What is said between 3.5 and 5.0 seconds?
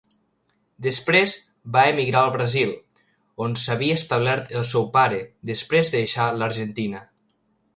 s'havia establert el seu